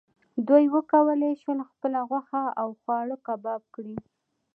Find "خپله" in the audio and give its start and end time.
1.71-1.99